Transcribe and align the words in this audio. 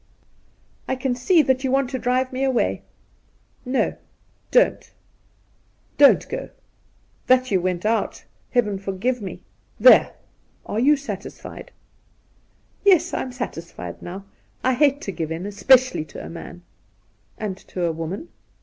'I 0.89 0.95
can 0.95 1.13
see 1.13 1.43
that 1.43 1.63
you 1.63 1.69
want 1.69 1.91
to 1.91 1.99
drive 1.99 2.33
me 2.33 2.43
away.'' 2.43 2.81
No, 3.77 3.97
don't— 4.49 4.91
don't 5.99 6.27
go!" 6.27 6.49
That 7.27 7.51
you 7.51 7.61
went 7.61 7.85
out." 7.85 8.23
Heaven 8.49 8.79
forgive 8.79 9.21
me! 9.21 9.43
There, 9.79 10.15
are 10.65 10.79
you 10.79 10.97
satisfied 10.97 11.71
?''Yes, 12.83 13.13
I'm 13.13 13.31
satisfied 13.31 14.01
now. 14.01 14.25
I 14.63 14.73
hate 14.73 15.01
to 15.01 15.11
give 15.11 15.31
in— 15.31 15.45
especially 15.45 16.05
to 16.05 16.25
a 16.25 16.29
man.' 16.31 16.63
Induna 17.37 17.37
Nairn 17.37 17.37
123' 17.37 17.37
And 17.45 17.57
to 17.57 17.83
a 17.85 17.91
woman 17.91 18.29